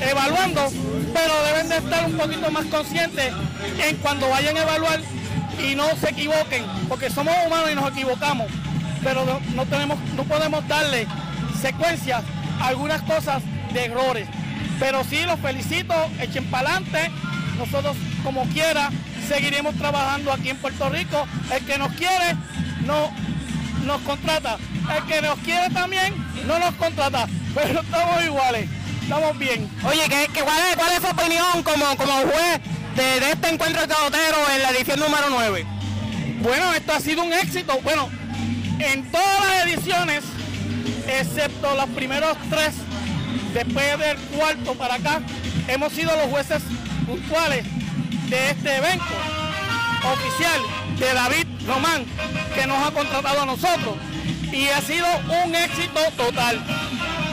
evaluando, 0.00 0.70
pero 1.12 1.44
deben 1.44 1.68
de 1.68 1.76
estar 1.78 2.06
un 2.06 2.16
poquito 2.16 2.50
más 2.50 2.66
conscientes 2.66 3.32
en 3.84 3.96
cuando 3.96 4.28
vayan 4.28 4.56
a 4.56 4.62
evaluar 4.62 5.00
y 5.62 5.74
no 5.74 5.88
se 5.96 6.10
equivoquen, 6.10 6.64
porque 6.88 7.10
somos 7.10 7.34
humanos 7.46 7.70
y 7.72 7.74
nos 7.74 7.90
equivocamos, 7.90 8.46
pero 9.02 9.24
no, 9.54 9.66
tenemos, 9.66 9.98
no 10.16 10.24
podemos 10.24 10.66
darle 10.68 11.06
secuencias 11.60 12.22
a 12.60 12.68
algunas 12.68 13.02
cosas 13.02 13.42
de 13.72 13.86
errores. 13.86 14.28
Pero 14.78 15.02
sí, 15.02 15.24
los 15.24 15.40
felicito, 15.40 15.94
echen 16.20 16.44
para 16.46 16.76
adelante, 16.76 17.10
nosotros 17.58 17.96
como 18.22 18.44
quiera 18.44 18.90
seguiremos 19.28 19.74
trabajando 19.76 20.32
aquí 20.32 20.50
en 20.50 20.56
Puerto 20.56 20.88
Rico. 20.88 21.26
El 21.52 21.64
que 21.64 21.78
nos 21.78 21.92
quiere 21.92 22.34
no 22.86 23.10
nos 23.84 24.00
contrata. 24.02 24.56
El 24.96 25.04
que 25.04 25.22
nos 25.22 25.38
quiere 25.40 25.68
también 25.70 26.14
no 26.46 26.58
nos 26.58 26.74
contrata. 26.74 27.26
Pero 27.54 27.80
estamos 27.80 28.24
iguales, 28.24 28.68
estamos 29.08 29.38
bien. 29.38 29.68
Oye, 29.84 30.02
¿qué, 30.08 30.28
qué- 30.32 30.42
cuál, 30.42 30.58
es, 30.70 30.76
cuál 30.76 30.92
es 30.92 31.00
su 31.00 31.06
opinión 31.06 31.62
como, 31.62 31.96
como 31.96 32.12
juez 32.12 32.60
de, 32.94 33.20
de 33.20 33.30
este 33.32 33.48
encuentro 33.48 33.80
de 33.82 33.88
pelotero 33.88 34.36
en 34.54 34.62
la 34.62 34.70
edición 34.70 35.00
número 35.00 35.26
9? 35.30 35.66
Bueno, 36.42 36.72
esto 36.74 36.92
ha 36.92 37.00
sido 37.00 37.22
un 37.22 37.32
éxito. 37.32 37.78
Bueno, 37.82 38.08
en 38.78 39.10
todas 39.10 39.44
las 39.46 39.66
ediciones, 39.66 40.24
excepto 41.06 41.74
los 41.74 41.86
primeros 41.90 42.36
tres, 42.50 42.74
después 43.54 43.98
del 43.98 44.16
cuarto 44.36 44.74
para 44.74 44.94
acá, 44.96 45.20
hemos 45.68 45.92
sido 45.92 46.14
los 46.14 46.26
jueces 46.26 46.62
puntuales 47.06 47.64
de 48.28 48.50
este 48.50 48.76
evento 48.76 49.04
oficial 50.04 50.60
de 50.98 51.14
David 51.14 51.46
Román, 51.66 52.04
que 52.54 52.66
nos 52.66 52.86
ha 52.86 52.90
contratado 52.90 53.42
a 53.42 53.46
nosotros. 53.46 53.96
Y 54.52 54.68
ha 54.68 54.80
sido 54.80 55.06
un 55.44 55.54
éxito 55.54 56.00
total. 56.16 56.60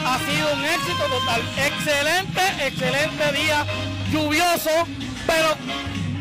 Ha 0.06 0.20
sido 0.20 0.54
un 0.54 0.64
éxito 0.64 1.04
total. 1.10 1.42
Excelente, 1.58 2.42
excelente 2.60 3.32
día, 3.32 3.66
lluvioso, 4.12 4.70
pero 5.26 5.58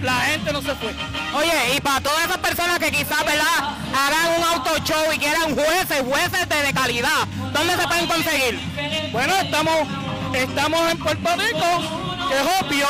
la 0.03 0.21
gente 0.21 0.50
no 0.53 0.62
se 0.62 0.75
fue. 0.75 0.95
Oye, 1.37 1.76
y 1.76 1.81
para 1.81 2.00
todas 2.00 2.25
esas 2.25 2.38
personas 2.38 2.79
que 2.79 2.91
quizás, 2.91 3.23
¿verdad?, 3.25 3.76
hagan 3.95 4.38
un 4.38 4.45
auto 4.45 4.79
show 4.85 5.12
y 5.14 5.19
quieran 5.19 5.55
jueces, 5.55 6.00
jueces 6.03 6.49
de, 6.49 6.62
de 6.62 6.73
calidad, 6.73 7.26
¿dónde 7.53 7.76
se 7.76 7.87
pueden 7.87 8.07
conseguir? 8.07 8.59
Bueno, 9.12 9.35
estamos, 9.37 9.87
estamos 10.33 10.91
en 10.91 10.99
Puerto 10.99 11.37
Rico, 11.37 11.83
que 12.29 12.41
es 12.41 12.47
obvio, 12.61 12.88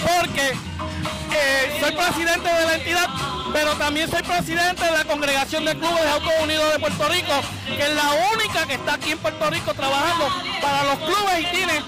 porque 0.00 0.54
eh, 1.36 1.78
soy 1.78 1.92
presidente 1.92 2.48
de 2.48 2.64
la 2.64 2.74
entidad, 2.74 3.06
pero 3.52 3.74
también 3.74 4.10
soy 4.10 4.22
presidente 4.22 4.82
de 4.82 4.90
la 4.92 5.04
Congregación 5.04 5.66
de 5.66 5.76
Clubes 5.76 6.02
de 6.02 6.08
Autos 6.08 6.32
Unidos 6.42 6.72
de 6.72 6.78
Puerto 6.78 7.08
Rico, 7.10 7.32
que 7.66 7.82
es 7.82 7.94
la 7.94 8.10
única 8.34 8.66
que 8.66 8.74
está 8.74 8.94
aquí 8.94 9.12
en 9.12 9.18
Puerto 9.18 9.50
Rico 9.50 9.74
trabajando 9.74 10.28
para 10.62 10.84
los 10.84 10.98
clubes 11.00 11.40
y 11.40 11.44
tines 11.54 11.82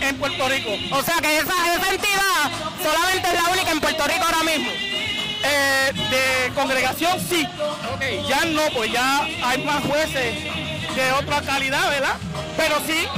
en 0.00 0.16
Puerto 0.16 0.48
Rico. 0.48 0.70
O 0.92 1.02
sea 1.02 1.16
que 1.16 1.38
esa, 1.38 1.54
esa 1.74 1.90
entidad 1.90 2.50
solamente 2.80 3.28
es 3.28 3.34
la 3.34 3.50
única 3.50 3.70
en 3.72 3.80
Puerto 3.80 4.04
Rico 4.06 4.24
ahora 4.24 4.44
mismo. 4.44 4.70
Eh, 5.44 5.92
de 6.08 6.52
congregación 6.54 7.18
sí, 7.28 7.44
ya 8.28 8.44
no, 8.44 8.62
pues 8.72 8.92
ya 8.92 9.26
hay 9.42 9.64
más 9.64 9.82
jueces 9.82 10.36
de 10.94 11.12
otra 11.18 11.42
calidad, 11.42 11.90
¿verdad? 11.90 12.14
Pero 12.56 12.76
sí, 12.86 13.08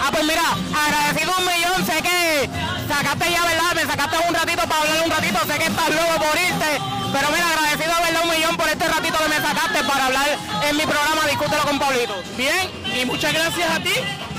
Ah, 0.00 0.10
pues 0.12 0.24
mira, 0.24 0.42
agradecido 0.74 1.32
un 1.38 1.44
millón, 1.44 1.86
sé 1.86 2.02
que 2.02 2.48
sacaste 2.88 3.30
ya, 3.30 3.44
¿verdad? 3.44 3.74
Me 3.74 3.82
sacaste 3.82 4.16
un 4.28 4.34
ratito 4.34 4.62
para 4.68 4.80
hablar 4.82 5.02
un 5.04 5.10
ratito, 5.10 5.38
sé 5.46 5.58
que 5.58 5.66
estás 5.66 5.88
luego 5.90 6.14
por 6.16 6.34
irte, 6.38 6.70
pero 7.12 7.28
mira, 7.30 7.46
agradecido, 7.50 7.92
¿verdad? 8.02 8.22
Un 8.24 8.30
millón 8.30 8.56
por 8.56 8.68
este 8.68 8.88
ratito 8.88 9.18
que 9.18 9.28
me 9.28 9.36
sacaste 9.36 9.84
para 9.84 10.06
hablar 10.06 10.28
en 10.68 10.76
mi 10.76 10.82
programa 10.82 11.26
Discútelo 11.26 11.62
con 11.62 11.78
Pablito. 11.78 12.14
bien, 12.36 12.70
y 12.94 13.04
muchas 13.06 13.32
gracias 13.32 13.70
a 13.70 13.80
ti 13.80 13.94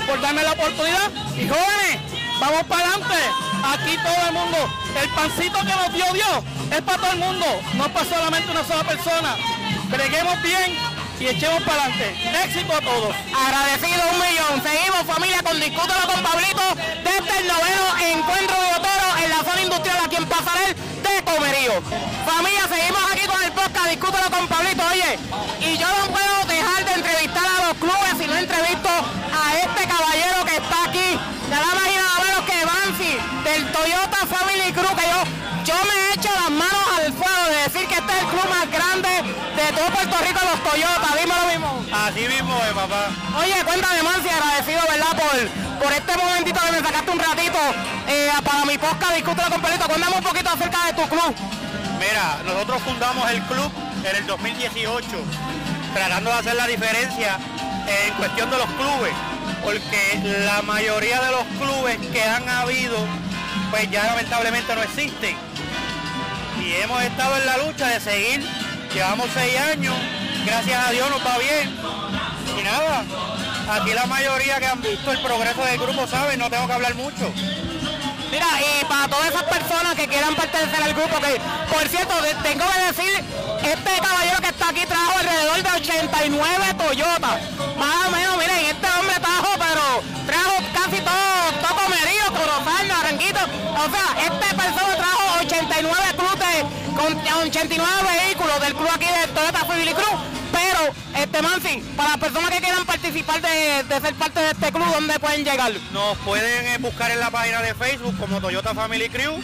por 0.06 0.20
darme 0.20 0.42
la 0.42 0.52
oportunidad. 0.52 1.10
Y 1.36 1.46
jóvenes, 1.48 1.98
vamos 2.40 2.62
para 2.64 2.82
adelante. 2.84 3.14
Aquí 3.62 3.96
todo 4.02 4.26
el 4.26 4.32
mundo, 4.32 4.58
el 5.00 5.08
pancito 5.10 5.58
que 5.60 5.76
nos 5.76 5.92
dio 5.92 6.04
Dios 6.14 6.44
es 6.70 6.82
para 6.82 6.98
todo 6.98 7.12
el 7.12 7.18
mundo, 7.18 7.46
no 7.74 7.84
es 7.86 7.92
para 7.92 8.08
solamente 8.08 8.50
una 8.50 8.64
sola 8.64 8.84
persona. 8.84 9.36
Breguemos 9.90 10.40
bien 10.42 10.78
y 11.20 11.28
echemos 11.28 11.62
para 11.62 11.84
adelante. 11.84 12.16
Éxito 12.44 12.72
a 12.74 12.80
todos. 12.80 13.14
Agradecido 13.36 14.02
un 14.10 14.18
millón. 14.18 14.62
Seguimos 14.62 15.04
familia 15.04 15.42
con 15.42 15.60
Discútelo 15.60 16.00
con 16.06 16.22
Pablito 16.22 16.62
desde 17.04 17.40
el 17.40 17.46
noveno 17.46 17.84
encuentro 18.18 18.56
de 18.56 18.68
Otero 18.74 19.08
en 19.22 19.30
la 19.30 19.44
zona 19.44 19.62
industrial 19.62 19.98
aquí 20.04 20.16
en 20.16 20.26
Pasarel 20.26 20.74
de 20.74 21.24
Comerío. 21.24 21.82
Familia, 22.24 22.66
seguimos 22.68 23.02
aquí 23.12 23.26
con 23.26 23.42
el 23.42 23.52
podcast 23.52 23.90
Discútelo 23.90 24.30
con 24.30 24.48
Pablito. 24.48 24.82
Oye, 24.90 25.18
Dime 40.72 41.34
lo 41.34 41.46
mismo. 41.48 41.84
Así 41.92 42.20
mismo 42.28 42.56
es, 42.64 42.72
papá. 42.72 43.08
Oye, 43.38 43.64
cuéntame, 43.64 44.02
Mansi, 44.02 44.28
agradecido, 44.28 44.80
¿verdad? 44.88 45.16
Por, 45.16 45.82
por 45.82 45.92
este 45.92 46.16
momentito 46.16 46.60
que 46.60 46.72
me 46.72 46.78
sacaste 46.78 47.10
un 47.10 47.18
ratito 47.18 47.58
eh, 48.08 48.30
para 48.44 48.64
mi 48.64 48.78
podcast, 48.78 49.14
discútelo 49.14 49.50
con 49.50 49.60
Pelito. 49.60 49.86
Cuéntame 49.86 50.16
un 50.16 50.22
poquito 50.22 50.50
acerca 50.50 50.86
de 50.86 50.92
tu 50.94 51.08
club. 51.08 51.34
Mira, 51.98 52.38
nosotros 52.44 52.82
fundamos 52.82 53.30
el 53.30 53.42
club 53.42 53.70
en 54.04 54.16
el 54.16 54.26
2018, 54.26 55.06
tratando 55.92 56.30
de 56.30 56.36
hacer 56.36 56.54
la 56.54 56.66
diferencia 56.66 57.38
en 57.86 58.14
cuestión 58.14 58.50
de 58.50 58.58
los 58.58 58.70
clubes, 58.70 59.12
porque 59.62 60.20
la 60.46 60.62
mayoría 60.62 61.20
de 61.20 61.30
los 61.32 61.44
clubes 61.58 61.98
que 62.12 62.22
han 62.22 62.48
habido, 62.48 62.96
pues 63.70 63.90
ya 63.90 64.04
lamentablemente 64.04 64.74
no 64.74 64.82
existen. 64.82 65.36
Y 66.62 66.72
hemos 66.82 67.02
estado 67.02 67.36
en 67.36 67.46
la 67.46 67.58
lucha 67.58 67.88
de 67.88 68.00
seguir, 68.00 68.46
llevamos 68.94 69.28
seis 69.34 69.58
años, 69.58 69.96
gracias 70.44 70.86
a 70.86 70.90
Dios 70.90 71.10
nos 71.10 71.24
va 71.26 71.38
bien. 71.38 71.76
Y 72.58 72.62
nada, 72.62 73.04
aquí 73.70 73.92
la 73.92 74.06
mayoría 74.06 74.58
que 74.58 74.66
han 74.66 74.80
visto 74.80 75.12
el 75.12 75.20
progreso 75.20 75.64
del 75.64 75.78
grupo 75.78 76.06
saben, 76.06 76.38
no 76.38 76.50
tengo 76.50 76.66
que 76.66 76.72
hablar 76.72 76.94
mucho. 76.94 77.32
Mira, 78.30 78.46
y 78.60 78.84
para 78.84 79.08
todas 79.08 79.28
esas 79.28 79.42
personas 79.42 79.94
que 79.96 80.06
quieran 80.06 80.34
pertenecer 80.36 80.82
al 80.82 80.94
grupo, 80.94 81.18
que 81.18 81.40
por 81.72 81.88
cierto, 81.88 82.14
tengo 82.42 82.64
que 82.70 82.80
decir, 82.86 83.24
este 83.64 84.00
caballero 84.00 84.40
que 84.40 84.48
está 84.48 84.68
aquí 84.68 84.86
trajo 84.86 85.18
alrededor 85.18 85.62
de 85.62 85.70
89 85.70 86.74
Toyota. 86.78 87.40
Más 87.76 88.06
o 88.06 88.10
menos, 88.10 88.36
miren, 88.38 88.66
este 88.66 88.86
hombre 88.98 89.16
trajo, 89.20 89.48
pero 89.58 90.02
trajo 90.26 90.54
casi 90.72 91.02
todo, 91.02 91.52
todo 91.60 91.74
comerío, 91.84 92.24
Corozal, 92.30 92.88
Naranquito. 92.88 93.40
O 93.40 93.90
sea, 93.90 94.06
este 94.22 94.54
persona 94.54 94.96
trajo 94.96 95.40
89 95.40 96.02
cruces 96.16 96.49
con 96.94 97.16
89 97.16 97.92
vehículos 98.24 98.60
del 98.60 98.74
club 98.74 98.88
aquí 98.94 99.06
de 99.06 99.32
Toyota 99.32 99.64
Family 99.64 99.92
Cruz. 99.92 100.20
Pero, 100.52 100.94
este 101.16 101.42
Mansi, 101.42 101.82
para 101.96 102.10
las 102.10 102.18
personas 102.18 102.50
que 102.50 102.58
quieran 102.58 102.84
participar 102.84 103.40
de, 103.40 103.84
de 103.84 104.00
ser 104.00 104.14
parte 104.14 104.40
de 104.40 104.50
este 104.50 104.72
club, 104.72 104.86
¿dónde 104.92 105.18
pueden 105.18 105.44
llegar? 105.44 105.72
Nos 105.92 106.18
pueden 106.18 106.66
eh, 106.66 106.78
buscar 106.78 107.10
en 107.10 107.20
la 107.20 107.30
página 107.30 107.62
de 107.62 107.74
Facebook 107.74 108.16
como 108.18 108.40
Toyota 108.40 108.74
Family 108.74 109.08
Crew. 109.08 109.40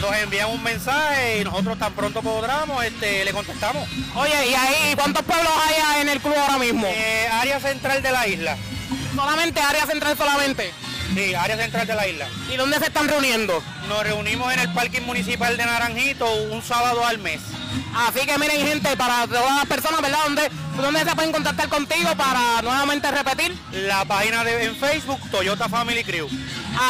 Nos 0.00 0.14
envían 0.16 0.50
un 0.50 0.62
mensaje 0.62 1.40
y 1.40 1.44
nosotros 1.44 1.78
tan 1.78 1.92
pronto 1.94 2.20
podamos 2.22 2.84
este, 2.84 3.24
le 3.24 3.32
contestamos. 3.32 3.88
Oye, 4.14 4.50
¿y 4.50 4.54
ahí 4.54 4.94
cuántos 4.94 5.24
pueblos 5.24 5.52
hay 5.66 6.02
en 6.02 6.08
el 6.10 6.20
club 6.20 6.34
ahora 6.36 6.58
mismo? 6.58 6.86
Eh, 6.86 7.28
área 7.32 7.58
central 7.60 8.02
de 8.02 8.12
la 8.12 8.28
isla. 8.28 8.56
Solamente 9.14 9.60
área 9.60 9.86
central 9.86 10.16
solamente. 10.16 10.74
Sí, 11.14 11.34
área 11.34 11.56
central 11.56 11.86
de 11.86 11.94
la 11.94 12.08
isla. 12.08 12.28
¿Y 12.52 12.56
dónde 12.56 12.78
se 12.78 12.86
están 12.86 13.08
reuniendo? 13.08 13.62
Nos 13.88 14.02
reunimos 14.02 14.52
en 14.52 14.60
el 14.60 14.72
parking 14.72 15.02
municipal 15.02 15.56
de 15.56 15.64
Naranjito 15.64 16.30
un 16.50 16.62
sábado 16.62 17.06
al 17.06 17.18
mes. 17.18 17.40
Así 17.94 18.26
que 18.26 18.38
miren 18.38 18.66
gente, 18.66 18.96
para 18.96 19.26
todas 19.26 19.56
las 19.56 19.66
personas, 19.66 20.02
¿verdad? 20.02 20.18
¿Dónde, 20.24 20.50
dónde 20.76 21.04
se 21.04 21.14
pueden 21.14 21.32
contactar 21.32 21.68
contigo 21.68 22.14
para 22.16 22.60
nuevamente 22.62 23.10
repetir? 23.10 23.56
La 23.72 24.04
página 24.04 24.44
de, 24.44 24.64
en 24.64 24.76
Facebook, 24.76 25.18
Toyota 25.30 25.68
Family 25.68 26.04
Crew. 26.04 26.28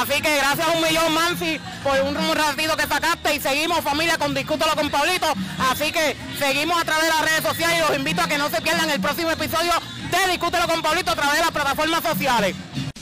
Así 0.01 0.21
que 0.21 0.37
gracias 0.37 0.67
a 0.67 0.73
un 0.73 0.83
millón, 0.83 1.15
Mansi, 1.15 1.61
por 1.85 2.01
un 2.01 2.17
ratito 2.35 2.77
que 2.77 2.87
sacaste 2.87 3.35
y 3.37 3.41
seguimos 3.41 3.81
familia 3.83 4.19
con 4.19 4.35
Discútelo 4.35 4.75
con 4.75 4.91
Pablito. 4.91 5.33
Así 5.71 5.93
que 5.93 6.17
seguimos 6.39 6.81
a 6.81 6.85
través 6.85 7.05
de 7.05 7.11
las 7.11 7.23
redes 7.23 7.43
sociales 7.43 7.79
y 7.79 7.89
los 7.89 7.97
invito 7.97 8.23
a 8.23 8.29
que 8.29 8.39
no 8.39 8.51
se 8.51 8.61
pierdan 8.61 8.91
el 8.91 9.01
próximo 9.01 9.31
episodio 9.31 9.73
de 10.11 10.33
Discútelo 10.33 10.67
con 10.67 10.83
Pablito 10.83 11.13
a 11.13 11.15
través 11.15 11.35
de 11.37 11.41
las 11.43 11.53
plataformas 11.53 12.03
sociales. 12.03 12.57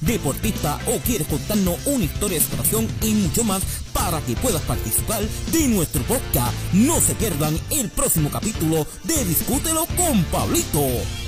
deportista 0.00 0.78
o 0.86 0.98
quieres 0.98 1.26
contarnos 1.28 1.78
una 1.86 2.04
historia 2.04 2.38
de 2.38 2.44
superación 2.44 2.88
y 3.02 3.14
mucho 3.14 3.44
más 3.44 3.62
para 3.92 4.20
que 4.20 4.36
puedas 4.36 4.62
participar 4.62 5.22
de 5.52 5.68
nuestro 5.68 6.02
podcast. 6.04 6.52
No 6.72 7.00
se 7.00 7.14
pierdan 7.14 7.58
el 7.70 7.90
próximo 7.90 8.30
capítulo 8.30 8.86
de 9.04 9.24
Discútelo 9.24 9.86
con 9.96 10.22
Pablito. 10.24 11.23